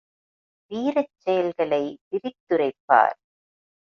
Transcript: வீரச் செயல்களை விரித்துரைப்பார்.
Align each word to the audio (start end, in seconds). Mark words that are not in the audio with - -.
வீரச் 0.71 1.13
செயல்களை 1.17 1.81
விரித்துரைப்பார். 2.09 3.17